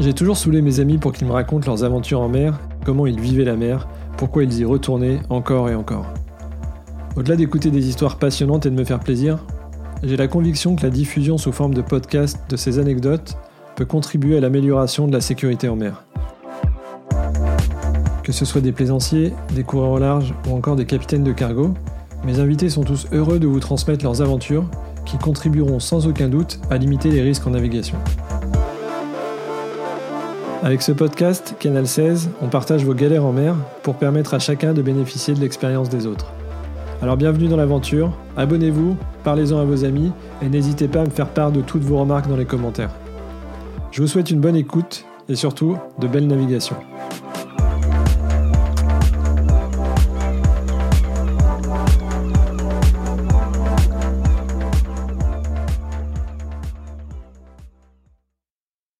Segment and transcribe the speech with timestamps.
[0.00, 3.20] J'ai toujours saoulé mes amis pour qu'ils me racontent leurs aventures en mer, comment ils
[3.20, 3.86] vivaient la mer,
[4.16, 6.06] pourquoi ils y retournaient encore et encore.
[7.16, 9.44] Au-delà d'écouter des histoires passionnantes et de me faire plaisir,
[10.02, 13.36] j'ai la conviction que la diffusion sous forme de podcast de ces anecdotes
[13.76, 16.02] peut contribuer à l'amélioration de la sécurité en mer.
[18.22, 21.74] Que ce soit des plaisanciers, des coureurs au large ou encore des capitaines de cargo,
[22.24, 24.64] mes invités sont tous heureux de vous transmettre leurs aventures
[25.04, 27.98] qui contribueront sans aucun doute à limiter les risques en navigation.
[30.62, 34.74] Avec ce podcast, Canal 16, on partage vos galères en mer pour permettre à chacun
[34.74, 36.34] de bénéficier de l'expérience des autres.
[37.00, 41.28] Alors bienvenue dans l'aventure, abonnez-vous, parlez-en à vos amis et n'hésitez pas à me faire
[41.28, 42.90] part de toutes vos remarques dans les commentaires.
[43.90, 46.76] Je vous souhaite une bonne écoute et surtout de belles navigations.